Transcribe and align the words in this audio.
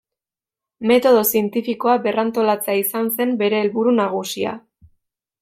Metodo 0.91 1.19
zientifikoa 1.33 1.97
berrantolatzea 2.07 2.79
izan 2.81 3.13
zen 3.19 3.37
bere 3.43 3.61
helburu 3.67 3.95
nagusia. 4.01 4.57